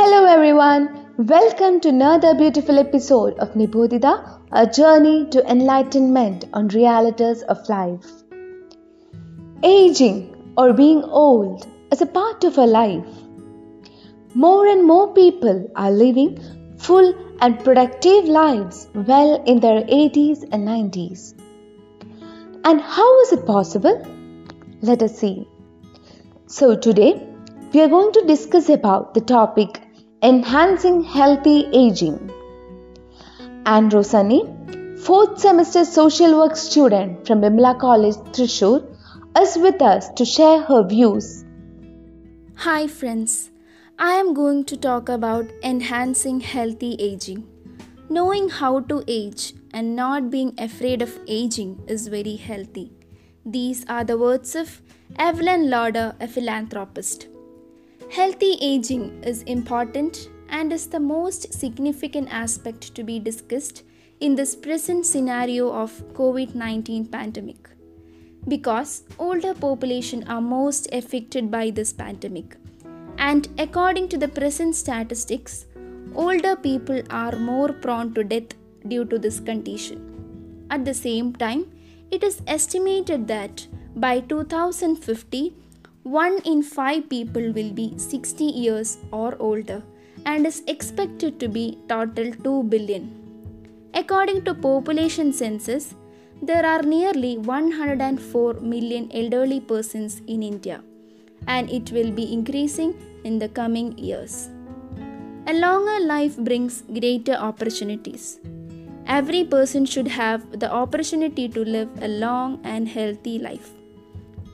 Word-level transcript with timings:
Hello 0.00 0.24
everyone, 0.24 0.84
welcome 1.18 1.78
to 1.80 1.90
another 1.90 2.34
beautiful 2.34 2.78
episode 2.78 3.38
of 3.38 3.54
Nibodhida, 3.54 4.12
a 4.50 4.66
journey 4.66 5.26
to 5.28 5.46
enlightenment 5.46 6.46
on 6.54 6.68
realities 6.68 7.42
of 7.42 7.68
life. 7.68 8.06
Aging 9.62 10.54
or 10.56 10.72
being 10.72 11.02
old 11.04 11.66
is 11.92 12.00
a 12.00 12.06
part 12.06 12.44
of 12.44 12.58
our 12.58 12.66
life. 12.66 13.04
More 14.32 14.66
and 14.68 14.86
more 14.86 15.12
people 15.12 15.70
are 15.76 15.90
living 15.90 16.40
full 16.78 17.12
and 17.42 17.62
productive 17.62 18.24
lives 18.24 18.88
well 18.94 19.44
in 19.44 19.60
their 19.60 19.82
80s 19.82 20.48
and 20.50 20.66
90s. 20.66 21.34
And 22.64 22.80
how 22.80 23.20
is 23.20 23.34
it 23.34 23.44
possible? 23.44 24.02
Let 24.80 25.02
us 25.02 25.18
see. 25.18 25.46
So 26.46 26.74
today 26.74 27.26
we 27.74 27.82
are 27.82 27.88
going 27.88 28.12
to 28.14 28.26
discuss 28.26 28.70
about 28.70 29.12
the 29.12 29.20
topic 29.20 29.79
enhancing 30.22 31.02
healthy 31.02 31.66
aging. 31.72 32.30
And 33.64 33.90
Rosani, 33.90 35.00
fourth 35.00 35.38
semester 35.40 35.84
social 35.84 36.38
work 36.38 36.56
student 36.56 37.26
from 37.26 37.40
Vimala 37.40 37.78
College, 37.78 38.16
Thrissur, 38.34 38.84
is 39.40 39.56
with 39.56 39.80
us 39.80 40.10
to 40.10 40.26
share 40.26 40.60
her 40.60 40.86
views. 40.86 41.44
Hi 42.56 42.86
friends, 42.86 43.50
I 43.98 44.12
am 44.12 44.34
going 44.34 44.64
to 44.64 44.76
talk 44.76 45.08
about 45.08 45.46
enhancing 45.62 46.40
healthy 46.40 46.96
aging. 46.98 47.46
Knowing 48.10 48.50
how 48.50 48.80
to 48.80 49.02
age 49.08 49.54
and 49.72 49.96
not 49.96 50.30
being 50.30 50.52
afraid 50.58 51.00
of 51.00 51.18
aging 51.28 51.82
is 51.86 52.08
very 52.08 52.36
healthy. 52.36 52.92
These 53.46 53.86
are 53.88 54.04
the 54.04 54.18
words 54.18 54.54
of 54.54 54.82
Evelyn 55.18 55.70
Lauder, 55.70 56.14
a 56.20 56.28
philanthropist. 56.28 57.28
Healthy 58.10 58.58
aging 58.60 59.22
is 59.22 59.44
important 59.44 60.30
and 60.48 60.72
is 60.72 60.88
the 60.88 60.98
most 60.98 61.52
significant 61.52 62.28
aspect 62.32 62.92
to 62.96 63.04
be 63.04 63.20
discussed 63.20 63.84
in 64.18 64.34
this 64.34 64.56
present 64.56 65.06
scenario 65.06 65.72
of 65.72 65.92
COVID-19 66.14 67.12
pandemic. 67.12 67.70
Because 68.48 69.04
older 69.16 69.54
population 69.54 70.24
are 70.26 70.40
most 70.40 70.88
affected 70.92 71.52
by 71.52 71.70
this 71.70 71.92
pandemic. 71.92 72.56
And 73.18 73.46
according 73.58 74.08
to 74.08 74.18
the 74.18 74.26
present 74.26 74.74
statistics 74.74 75.66
older 76.16 76.56
people 76.56 77.02
are 77.10 77.36
more 77.36 77.72
prone 77.72 78.12
to 78.14 78.24
death 78.24 78.54
due 78.88 79.04
to 79.04 79.20
this 79.20 79.38
condition. 79.38 80.66
At 80.68 80.84
the 80.84 80.94
same 80.94 81.32
time 81.32 81.70
it 82.10 82.24
is 82.24 82.42
estimated 82.48 83.28
that 83.28 83.68
by 83.94 84.18
2050 84.18 85.54
1 86.02 86.38
in 86.46 86.62
5 86.62 87.10
people 87.10 87.52
will 87.52 87.72
be 87.72 87.92
60 87.98 88.42
years 88.42 88.96
or 89.12 89.36
older 89.38 89.82
and 90.24 90.46
is 90.46 90.62
expected 90.66 91.38
to 91.38 91.46
be 91.46 91.76
total 91.90 92.32
2 92.32 92.62
billion. 92.64 93.14
According 93.92 94.44
to 94.46 94.54
population 94.54 95.30
census, 95.30 95.94
there 96.40 96.64
are 96.64 96.82
nearly 96.82 97.36
104 97.36 98.54
million 98.60 99.10
elderly 99.12 99.60
persons 99.60 100.22
in 100.26 100.42
India 100.42 100.82
and 101.46 101.68
it 101.68 101.92
will 101.92 102.10
be 102.10 102.32
increasing 102.32 102.94
in 103.24 103.38
the 103.38 103.50
coming 103.50 103.96
years. 103.98 104.48
A 105.48 105.52
longer 105.52 106.02
life 106.06 106.38
brings 106.38 106.82
greater 106.98 107.34
opportunities. 107.34 108.40
Every 109.06 109.44
person 109.44 109.84
should 109.84 110.08
have 110.08 110.60
the 110.60 110.72
opportunity 110.72 111.46
to 111.50 111.62
live 111.62 111.90
a 112.00 112.08
long 112.08 112.58
and 112.64 112.88
healthy 112.88 113.38
life. 113.38 113.70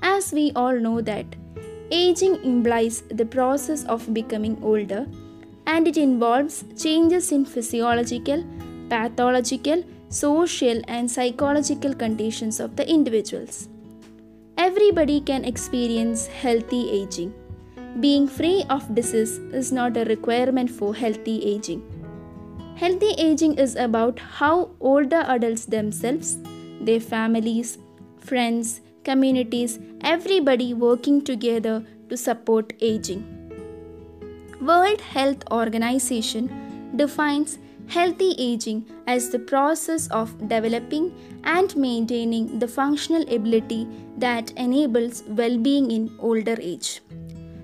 As 0.08 0.32
we 0.32 0.52
all 0.54 0.78
know 0.78 1.00
that 1.00 1.26
aging 1.90 2.36
implies 2.44 3.02
the 3.20 3.24
process 3.24 3.84
of 3.94 4.12
becoming 4.14 4.56
older 4.62 5.04
and 5.66 5.88
it 5.88 5.96
involves 5.96 6.64
changes 6.82 7.32
in 7.32 7.44
physiological, 7.44 8.44
pathological, 8.88 9.82
social 10.08 10.80
and 10.86 11.10
psychological 11.10 11.92
conditions 11.92 12.60
of 12.60 12.76
the 12.76 12.88
individuals. 12.88 13.68
Everybody 14.56 15.20
can 15.20 15.44
experience 15.44 16.28
healthy 16.28 16.88
aging. 16.88 17.34
Being 17.98 18.28
free 18.28 18.64
of 18.70 18.94
disease 18.94 19.38
is 19.62 19.72
not 19.72 19.96
a 19.96 20.04
requirement 20.04 20.70
for 20.70 20.94
healthy 20.94 21.42
aging. 21.44 21.82
Healthy 22.76 23.14
aging 23.18 23.58
is 23.58 23.74
about 23.74 24.20
how 24.20 24.70
older 24.78 25.24
adults 25.26 25.64
themselves, 25.64 26.38
their 26.80 27.00
families, 27.00 27.78
friends, 28.18 28.82
communities, 29.08 29.78
everybody 30.00 30.74
working 30.74 31.22
together 31.30 31.76
to 32.10 32.16
support 32.16 32.72
aging. 32.80 33.22
World 34.60 35.00
Health 35.00 35.42
Organization 35.50 36.50
defines 36.96 37.58
healthy 37.88 38.34
aging 38.36 38.84
as 39.06 39.28
the 39.30 39.38
process 39.38 40.06
of 40.08 40.32
developing 40.48 41.04
and 41.44 41.74
maintaining 41.76 42.58
the 42.58 42.66
functional 42.66 43.22
ability 43.34 43.86
that 44.18 44.50
enables 44.52 45.22
well-being 45.40 45.90
in 45.90 46.08
older 46.18 46.56
age. 46.60 47.00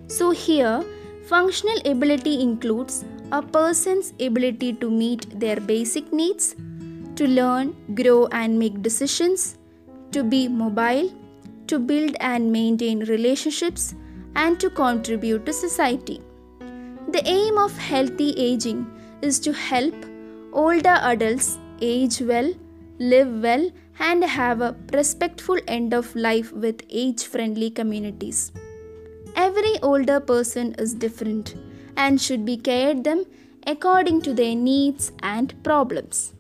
So 0.07 0.31
here, 0.31 0.85
functional 1.27 1.81
ability 1.85 2.41
includes 2.43 3.05
a 3.33 3.43
person's 3.43 4.13
ability 4.21 4.75
to 4.75 4.91
meet 4.91 5.27
their 5.41 5.59
basic 5.73 6.13
needs, 6.13 6.55
to 7.17 7.27
learn, 7.27 7.75
grow 7.95 8.27
and 8.27 8.59
make 8.59 8.83
decisions, 8.83 9.59
to 10.13 10.23
be 10.23 10.47
mobile, 10.47 11.11
to 11.69 11.79
build 11.79 12.17
and 12.21 12.53
maintain 12.53 13.01
relationships, 13.05 13.95
and 14.37 14.59
to 14.61 14.71
contribute 14.71 15.45
to 15.47 15.53
society. 15.53 16.21
The 17.09 17.23
aim 17.27 17.59
of 17.59 17.77
healthy 17.77 18.31
aging 18.37 18.87
is 19.21 19.39
to 19.41 19.53
help 19.53 19.95
older 20.53 20.97
adults 21.03 21.59
age 21.81 22.21
well, 22.21 22.53
live 22.99 23.43
well, 23.43 23.71
and 23.99 24.25
have 24.25 24.61
a 24.61 24.77
respectful 24.93 25.59
end 25.69 25.93
of 25.93 26.15
life 26.17 26.53
with 26.53 26.83
age 26.89 27.25
friendly 27.25 27.71
communities. 27.71 28.53
Every 29.37 29.79
older 29.83 30.21
person 30.21 30.75
is 30.79 30.95
different 30.95 31.55
and 31.97 32.21
should 32.21 32.45
be 32.45 32.57
cared 32.57 33.05
them 33.05 33.25
according 33.67 34.23
to 34.23 34.35
their 34.35 34.55
needs 34.55 35.13
and 35.23 35.55
problems. 35.63 36.35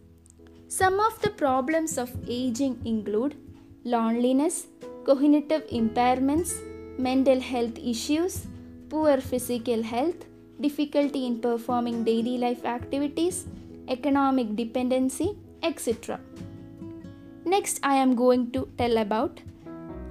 Some 0.68 0.98
of 1.00 1.20
the 1.20 1.30
problems 1.30 1.98
of 1.98 2.10
aging 2.26 2.80
include 2.84 3.36
loneliness, 3.84 4.66
cognitive 5.04 5.66
impairments, 5.68 6.52
mental 6.98 7.40
health 7.40 7.78
issues, 7.78 8.46
poor 8.88 9.20
physical 9.20 9.82
health, 9.82 10.26
difficulty 10.60 11.26
in 11.26 11.40
performing 11.40 12.04
daily 12.04 12.38
life 12.38 12.64
activities, 12.64 13.46
economic 13.88 14.54
dependency, 14.56 15.36
etc. 15.62 16.20
Next, 17.44 17.80
I 17.82 17.94
am 17.96 18.14
going 18.14 18.50
to 18.52 18.68
tell 18.78 18.98
about 18.98 19.40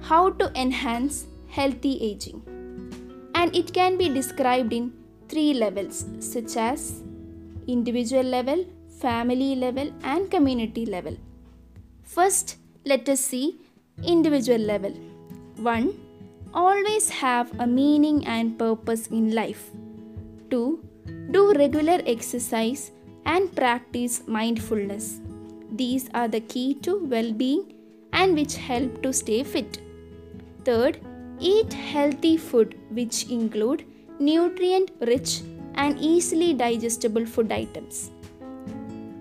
how 0.00 0.30
to 0.30 0.52
enhance 0.60 1.26
healthy 1.48 1.98
aging. 2.10 2.42
And 3.34 3.54
it 3.56 3.72
can 3.72 3.96
be 3.96 4.08
described 4.08 4.72
in 4.72 4.92
three 5.28 5.54
levels, 5.54 6.04
such 6.20 6.56
as 6.56 7.02
individual 7.66 8.22
level, 8.22 8.66
family 9.00 9.54
level, 9.54 9.92
and 10.02 10.30
community 10.30 10.84
level. 10.84 11.16
First, 12.02 12.56
let 12.84 13.08
us 13.08 13.20
see 13.20 13.58
individual 14.04 14.58
level. 14.58 14.92
1. 15.56 15.94
Always 16.54 17.08
have 17.08 17.52
a 17.60 17.66
meaning 17.66 18.26
and 18.26 18.58
purpose 18.58 19.06
in 19.06 19.34
life. 19.34 19.70
2. 20.50 20.84
Do 21.30 21.52
regular 21.54 22.00
exercise 22.06 22.90
and 23.24 23.54
practice 23.54 24.22
mindfulness. 24.26 25.20
These 25.70 26.08
are 26.14 26.28
the 26.28 26.40
key 26.40 26.74
to 26.82 27.04
well 27.04 27.32
being 27.32 27.72
and 28.12 28.34
which 28.34 28.56
help 28.56 29.02
to 29.02 29.12
stay 29.12 29.42
fit. 29.42 29.78
Third, 30.64 31.00
eat 31.40 31.72
healthy 31.72 32.36
food 32.36 32.78
which 32.90 33.28
include 33.30 33.84
nutrient 34.18 34.90
rich 35.00 35.40
and 35.74 35.98
easily 35.98 36.52
digestible 36.52 37.24
food 37.24 37.50
items. 37.50 38.10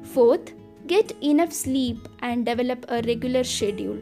Fourth, 0.03 0.53
get 0.87 1.13
enough 1.23 1.53
sleep 1.53 2.07
and 2.19 2.45
develop 2.45 2.85
a 2.89 3.01
regular 3.03 3.43
schedule. 3.43 3.99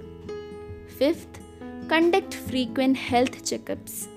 Fifth, 0.99 1.39
conduct 1.87 2.33
frequent 2.33 2.97
health 2.97 3.35
checkups. 3.49 4.09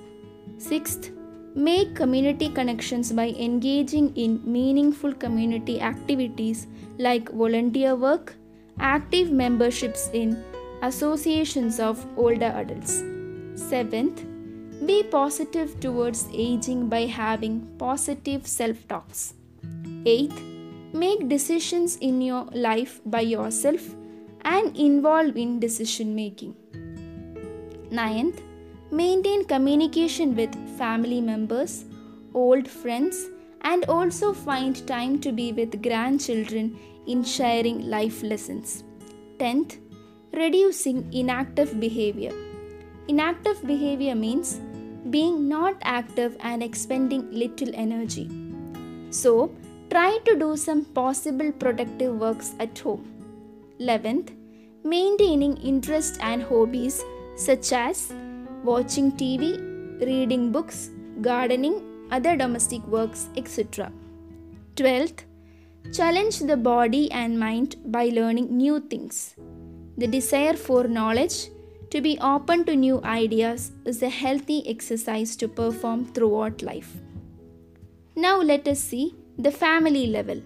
Sixth, 0.58 1.12
make 1.54 1.94
community 1.94 2.48
connections 2.48 3.12
by 3.12 3.28
engaging 3.28 4.12
in 4.16 4.40
meaningful 4.44 5.12
community 5.12 5.80
activities 5.80 6.66
like 6.98 7.30
volunteer 7.30 7.94
work, 7.94 8.34
active 8.80 9.30
memberships 9.30 10.10
in 10.12 10.42
associations 10.82 11.78
of 11.78 12.04
older 12.16 12.52
adults. 12.56 13.00
Seventh, 13.54 14.24
be 14.84 15.04
positive 15.04 15.78
towards 15.78 16.28
aging 16.32 16.88
by 16.88 17.02
having 17.06 17.64
positive 17.78 18.44
self 18.44 18.88
talks. 18.88 19.34
Eighth, 20.04 20.42
make 20.92 21.28
decisions 21.28 21.94
in 21.98 22.20
your 22.20 22.46
life 22.52 23.00
by 23.06 23.20
yourself 23.20 23.82
and 24.44 24.76
involve 24.76 25.36
in 25.36 25.60
decision 25.60 26.14
making. 26.14 26.54
Ninth, 27.90 28.40
maintain 28.90 29.44
communication 29.44 30.34
with 30.34 30.54
family 30.78 31.20
members, 31.20 31.84
old 32.34 32.68
friends, 32.68 33.28
and 33.62 33.84
also 33.86 34.32
find 34.32 34.86
time 34.86 35.20
to 35.20 35.32
be 35.32 35.52
with 35.52 35.82
grandchildren 35.82 36.78
in 37.06 37.22
sharing 37.22 37.88
life 37.88 38.22
lessons. 38.22 38.84
10th, 39.38 39.78
reducing 40.32 41.12
inactive 41.12 41.78
behavior. 41.78 42.32
Inactive 43.08 43.64
behavior 43.66 44.14
means 44.14 44.60
being 45.10 45.48
not 45.48 45.76
active 45.82 46.36
and 46.40 46.62
expending 46.62 47.30
little 47.30 47.70
energy. 47.74 48.30
So, 49.10 49.54
try 49.90 50.18
to 50.24 50.38
do 50.38 50.56
some 50.56 50.84
possible 50.84 51.52
productive 51.52 52.14
works 52.18 52.54
at 52.58 52.78
home. 52.78 53.21
11th, 53.82 54.30
maintaining 54.84 55.56
interest 55.56 56.18
and 56.20 56.42
hobbies 56.42 57.04
such 57.36 57.72
as 57.72 58.12
watching 58.64 59.10
TV, 59.12 59.46
reading 60.00 60.52
books, 60.52 60.90
gardening, 61.20 61.76
other 62.10 62.36
domestic 62.36 62.86
works, 62.86 63.28
etc. 63.36 63.90
12th, 64.76 65.24
challenge 65.92 66.38
the 66.40 66.56
body 66.56 67.10
and 67.10 67.38
mind 67.38 67.76
by 67.86 68.04
learning 68.18 68.56
new 68.56 68.80
things. 68.80 69.34
The 69.96 70.06
desire 70.06 70.54
for 70.54 70.84
knowledge, 70.84 71.48
to 71.90 72.00
be 72.00 72.18
open 72.20 72.64
to 72.66 72.76
new 72.76 73.00
ideas, 73.04 73.72
is 73.84 74.02
a 74.02 74.08
healthy 74.08 74.66
exercise 74.68 75.36
to 75.36 75.48
perform 75.48 76.06
throughout 76.06 76.62
life. 76.62 76.92
Now 78.14 78.40
let 78.40 78.68
us 78.68 78.80
see 78.80 79.14
the 79.38 79.50
family 79.50 80.06
level. 80.06 80.40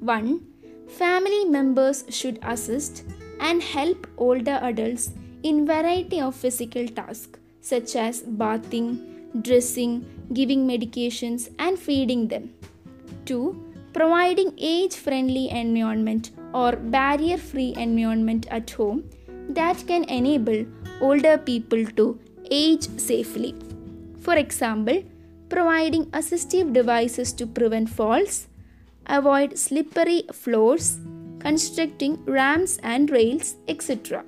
1. 0.00 0.53
Family 0.88 1.44
members 1.44 2.04
should 2.08 2.38
assist 2.42 3.02
and 3.40 3.62
help 3.62 4.06
older 4.16 4.58
adults 4.62 5.10
in 5.42 5.66
variety 5.66 6.20
of 6.20 6.34
physical 6.34 6.86
tasks 6.86 7.38
such 7.60 7.96
as 7.96 8.22
bathing, 8.22 9.30
dressing, 9.42 10.04
giving 10.32 10.66
medications, 10.66 11.50
and 11.58 11.78
feeding 11.78 12.28
them. 12.28 12.52
2. 13.24 13.72
Providing 13.92 14.52
age 14.58 14.94
friendly 14.94 15.48
environment 15.50 16.30
or 16.52 16.76
barrier 16.76 17.38
free 17.38 17.74
environment 17.76 18.46
at 18.50 18.70
home 18.70 19.04
that 19.48 19.82
can 19.86 20.04
enable 20.04 20.66
older 21.00 21.38
people 21.38 21.84
to 21.96 22.18
age 22.50 22.88
safely. 22.98 23.54
For 24.20 24.36
example, 24.36 25.02
providing 25.48 26.06
assistive 26.06 26.72
devices 26.72 27.32
to 27.34 27.46
prevent 27.46 27.88
falls, 27.88 28.48
avoid 29.06 29.58
slippery 29.58 30.22
floors, 30.32 30.98
constructing 31.38 32.24
ramps 32.24 32.78
and 32.82 33.10
rails, 33.10 33.56
etc. 33.68 34.24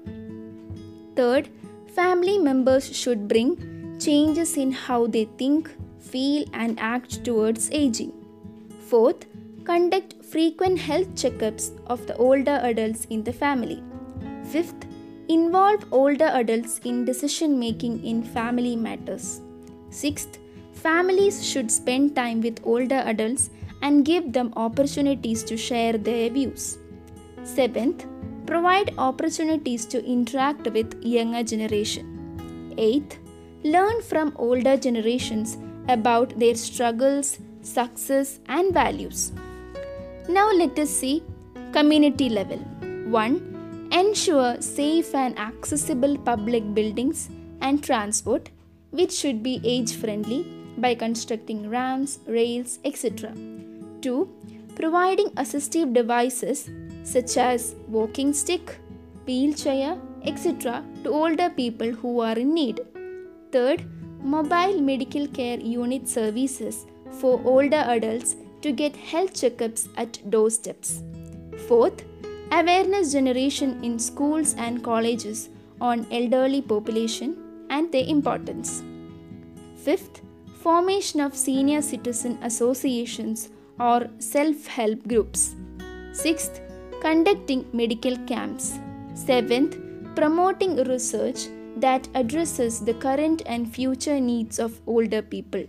Third, 1.14 1.48
family 1.94 2.38
members 2.38 2.94
should 2.94 3.26
bring 3.26 3.98
changes 3.98 4.56
in 4.56 4.72
how 4.72 5.06
they 5.06 5.24
think, 5.38 5.74
feel, 5.98 6.44
and 6.52 6.78
act 6.78 7.24
towards 7.24 7.70
aging. 7.70 8.12
Fourth, 8.88 9.26
conduct 9.64 10.14
frequent 10.24 10.78
health 10.78 11.08
checkups 11.14 11.70
of 11.86 12.06
the 12.06 12.16
older 12.16 12.60
adults 12.62 13.06
in 13.06 13.24
the 13.24 13.32
family. 13.32 13.82
Fifth, 14.50 14.86
involve 15.28 15.84
older 15.90 16.30
adults 16.34 16.78
in 16.84 17.04
decision 17.04 17.58
making 17.58 18.04
in 18.04 18.22
family 18.22 18.76
matters. 18.76 19.40
Sixth, 19.90 20.38
families 20.72 21.44
should 21.44 21.70
spend 21.70 22.14
time 22.14 22.40
with 22.40 22.60
older 22.64 23.02
adults 23.06 23.50
and 23.82 24.04
give 24.04 24.32
them 24.32 24.52
opportunities 24.56 25.42
to 25.44 25.56
share 25.56 25.96
their 25.98 26.30
views. 26.30 26.78
Seventh, 27.44 28.06
provide 28.46 28.94
opportunities 28.98 29.86
to 29.86 30.04
interact 30.04 30.70
with 30.70 31.02
younger 31.02 31.42
generation. 31.42 32.74
Eighth, 32.78 33.18
learn 33.64 34.02
from 34.02 34.32
older 34.36 34.76
generations 34.76 35.56
about 35.88 36.38
their 36.38 36.54
struggles, 36.54 37.38
success, 37.62 38.40
and 38.48 38.72
values. 38.72 39.32
Now 40.28 40.50
let 40.52 40.78
us 40.78 40.90
see 40.90 41.22
community 41.72 42.28
level. 42.28 42.58
1. 42.58 43.88
Ensure 43.92 44.60
safe 44.60 45.14
and 45.14 45.38
accessible 45.38 46.18
public 46.18 46.74
buildings 46.74 47.28
and 47.60 47.82
transport 47.82 48.50
which 48.90 49.12
should 49.12 49.42
be 49.42 49.60
age 49.64 49.94
friendly 49.94 50.42
by 50.78 50.94
constructing 50.94 51.68
ramps, 51.70 52.18
rails, 52.26 52.78
etc. 52.84 53.32
2. 54.02 54.28
Providing 54.74 55.30
assistive 55.30 55.92
devices 55.92 56.70
such 57.02 57.36
as 57.36 57.74
walking 57.88 58.32
stick, 58.32 58.78
wheelchair, 59.26 59.98
etc. 60.24 60.84
to 61.04 61.10
older 61.10 61.48
people 61.50 61.92
who 61.92 62.20
are 62.20 62.38
in 62.38 62.52
need. 62.52 62.80
Third, 63.52 63.84
mobile 64.20 64.80
medical 64.80 65.26
care 65.28 65.58
unit 65.58 66.08
services 66.08 66.86
for 67.20 67.40
older 67.44 67.84
adults 67.96 68.36
to 68.62 68.72
get 68.72 68.96
health 68.96 69.32
checkups 69.34 69.88
at 69.96 70.18
doorsteps. 70.30 71.02
Fourth, 71.68 72.02
awareness 72.50 73.12
generation 73.12 73.82
in 73.84 73.98
schools 73.98 74.54
and 74.58 74.82
colleges 74.82 75.48
on 75.80 76.06
elderly 76.10 76.62
population 76.62 77.36
and 77.70 77.92
their 77.92 78.06
importance. 78.06 78.82
Fifth, 79.76 80.22
formation 80.60 81.20
of 81.20 81.36
senior 81.36 81.80
citizen 81.82 82.38
associations 82.42 83.50
or 83.78 84.08
self 84.18 84.66
help 84.66 85.06
groups. 85.06 85.54
Sixth, 86.12 86.60
conducting 87.00 87.66
medical 87.72 88.16
camps. 88.26 88.78
Seventh, 89.14 89.76
promoting 90.14 90.76
research 90.84 91.48
that 91.76 92.08
addresses 92.14 92.80
the 92.80 92.94
current 92.94 93.42
and 93.46 93.72
future 93.72 94.18
needs 94.18 94.58
of 94.58 94.80
older 94.86 95.22
people. 95.22 95.64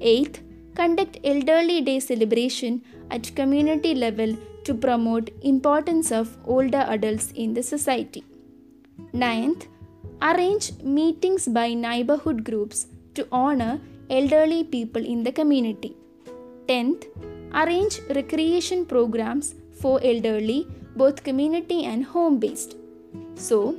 Eighth, 0.00 0.42
conduct 0.74 1.18
elderly 1.24 1.80
day 1.80 2.00
celebration 2.00 2.82
at 3.10 3.34
community 3.34 3.94
level 3.94 4.36
to 4.64 4.74
promote 4.74 5.30
importance 5.42 6.10
of 6.12 6.36
older 6.44 6.84
adults 6.88 7.32
in 7.34 7.54
the 7.54 7.62
society. 7.62 8.24
Ninth, 9.12 9.66
arrange 10.20 10.72
meetings 10.82 11.46
by 11.48 11.72
neighborhood 11.74 12.44
groups 12.44 12.86
to 13.14 13.26
honor 13.30 13.80
elderly 14.10 14.64
people 14.64 15.04
in 15.04 15.22
the 15.22 15.32
community. 15.32 15.96
10th, 16.68 17.06
arrange 17.54 18.00
recreation 18.14 18.84
programs 18.84 19.54
for 19.80 20.00
elderly, 20.02 20.66
both 20.96 21.24
community 21.24 21.84
and 21.84 22.04
home 22.04 22.38
based. 22.38 22.76
So, 23.34 23.76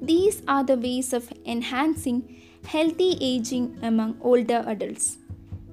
these 0.00 0.42
are 0.46 0.64
the 0.64 0.76
ways 0.76 1.12
of 1.12 1.32
enhancing 1.44 2.42
healthy 2.66 3.16
aging 3.20 3.78
among 3.82 4.16
older 4.20 4.64
adults. 4.66 5.18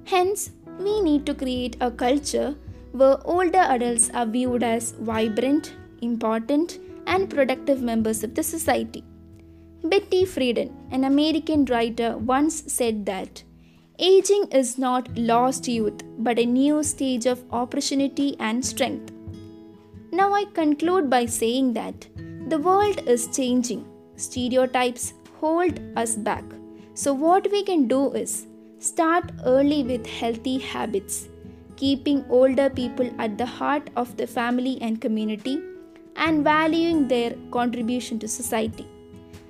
Hence, 0.04 0.50
we 0.78 1.00
need 1.00 1.26
to 1.26 1.34
create 1.34 1.76
a 1.80 1.90
culture 1.90 2.54
where 2.92 3.18
older 3.24 3.64
adults 3.76 4.10
are 4.14 4.26
viewed 4.26 4.62
as 4.62 4.92
vibrant, 4.92 5.74
important, 6.02 6.78
and 7.06 7.28
productive 7.28 7.82
members 7.82 8.22
of 8.22 8.34
the 8.34 8.42
society. 8.42 9.04
Betty 9.82 10.24
Friedan, 10.24 10.70
an 10.90 11.04
American 11.04 11.64
writer, 11.66 12.16
once 12.16 12.62
said 12.72 13.04
that 13.06 13.42
aging 13.98 14.46
is 14.50 14.76
not 14.76 15.08
lost 15.16 15.68
youth 15.68 16.02
but 16.18 16.38
a 16.38 16.44
new 16.44 16.82
stage 16.82 17.26
of 17.26 17.44
opportunity 17.52 18.36
and 18.40 18.64
strength. 18.64 19.12
Now, 20.10 20.32
I 20.32 20.44
conclude 20.52 21.08
by 21.08 21.26
saying 21.26 21.74
that 21.74 22.06
the 22.48 22.58
world 22.58 23.00
is 23.06 23.28
changing 23.36 23.86
stereotypes 24.16 25.12
hold 25.40 25.78
us 25.96 26.14
back. 26.14 26.44
So, 26.94 27.12
what 27.12 27.50
we 27.50 27.62
can 27.62 27.86
do 27.86 28.12
is 28.12 28.46
start 28.78 29.30
early 29.44 29.82
with 29.82 30.06
healthy 30.06 30.58
habits, 30.58 31.28
keeping 31.76 32.24
older 32.28 32.70
people 32.70 33.10
at 33.18 33.38
the 33.38 33.46
heart 33.46 33.90
of 33.96 34.16
the 34.16 34.26
family 34.26 34.78
and 34.80 35.00
community, 35.00 35.60
and 36.16 36.44
valuing 36.44 37.08
their 37.08 37.34
contribution 37.50 38.18
to 38.20 38.28
society, 38.28 38.86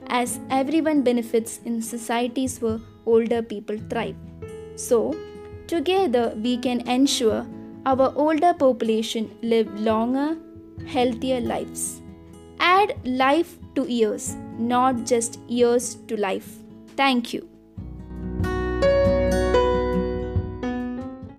as 0.07 0.41
everyone 0.51 1.03
benefits 1.03 1.61
in 1.65 1.81
societies 1.83 2.61
where 2.61 2.81
older 3.07 3.43
people 3.43 3.79
thrive. 3.91 4.17
So, 4.77 5.17
together 5.67 6.35
we 6.37 6.57
can 6.59 6.87
ensure 6.89 7.47
our 7.87 8.13
older 8.17 8.55
population 8.55 9.31
live 9.43 9.69
longer, 9.81 10.37
healthier 10.87 11.41
lives. 11.41 12.01
Add 12.61 12.95
life 13.05 13.59
to 13.75 13.87
years, 13.91 14.37
not 14.59 15.05
just 15.05 15.39
years 15.49 15.97
to 16.09 16.17
life. 16.17 16.59
Thank 16.97 17.35
you. 17.35 17.54